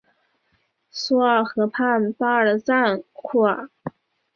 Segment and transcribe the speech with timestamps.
[0.89, 3.69] 索尔河畔巴尔赞库尔。